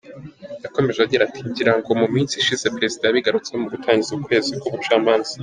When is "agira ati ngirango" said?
1.01-1.89